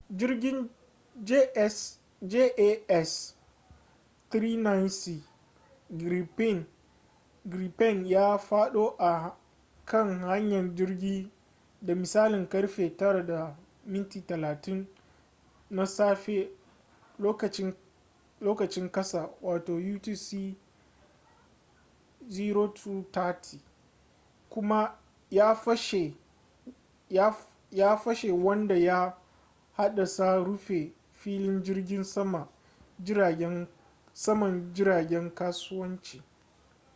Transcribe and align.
jirgin 0.09 0.69
jas 1.23 2.01
39c 4.31 5.19
gripen 7.45 8.05
ya 8.05 8.37
fado 8.37 8.95
a 8.99 9.37
kan 9.85 10.19
hanyar 10.19 10.75
jirgi 10.75 11.31
da 11.81 11.95
misalin 11.95 12.47
karfe 12.49 12.89
9:30 12.89 14.85
na 15.69 15.85
safe 15.85 16.49
lokacin 17.19 18.89
kasa 18.91 19.29
utc 19.41 20.55
0230 22.27 23.57
kuma 24.49 24.97
ya 27.71 27.95
fashe 27.95 28.31
wanda 28.43 28.75
ya 28.77 29.17
haddasa 29.77 30.35
rufe 30.43 30.93
filin 31.13 31.63
jirgin 31.63 32.03
saman 34.13 34.73
jiragen 34.73 35.31
kasuwanci 35.31 36.21